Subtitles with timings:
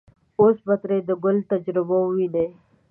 [0.39, 2.45] اوس به ترې د ګل تجربه وويني.